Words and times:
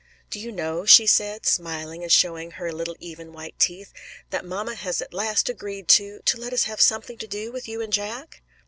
"Do 0.31 0.39
you 0.39 0.51
know," 0.51 0.83
she 0.83 1.05
said, 1.05 1.45
smiling 1.45 2.01
and 2.01 2.11
showing 2.11 2.49
her 2.53 2.71
little 2.71 2.95
even 2.99 3.31
white 3.33 3.59
teeth, 3.59 3.93
"that 4.31 4.43
mamma 4.43 4.73
has 4.73 4.99
at 4.99 5.13
last 5.13 5.47
agreed 5.47 5.87
to 5.89 6.21
to 6.25 6.41
let 6.41 6.53
us 6.53 6.63
have 6.63 6.81
something 6.81 7.19
to 7.19 7.27
do 7.27 7.51
with 7.51 7.67
you 7.67 7.81
and 7.81 7.93
Jack?" 7.93 8.41